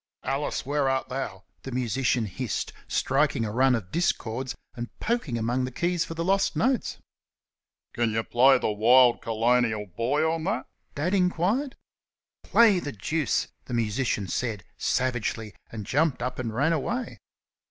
"Al'ce 0.23 0.65
'r' 0.65 0.89
art 0.89 1.09
Thou," 1.09 1.43
the 1.61 1.71
musician 1.71 2.25
hissed, 2.25 2.73
striking 2.87 3.45
a 3.45 3.51
run 3.51 3.75
of 3.75 3.91
discords, 3.91 4.55
and 4.73 4.89
poking 4.99 5.37
among 5.37 5.63
the 5.63 5.71
keys 5.71 6.05
for 6.05 6.15
the 6.15 6.25
lost 6.25 6.55
notes. 6.55 6.97
"C'n 7.95 8.11
y' 8.15 8.23
play 8.23 8.57
th' 8.57 8.63
'Wil' 8.63 9.19
Colonial 9.19 9.85
Boy' 9.85 10.27
on 10.27 10.43
thet?" 10.45 10.65
Dad 10.95 11.13
inquired. 11.13 11.75
"Play 12.43 12.79
th' 12.79 12.97
deuce!" 12.99 13.49
the 13.65 13.75
musician 13.75 14.25
said, 14.27 14.63
savagely, 14.75 15.53
and 15.71 15.85
jumped 15.85 16.23
up 16.23 16.39
and 16.39 16.51
ran 16.51 16.73
away. 16.73 17.19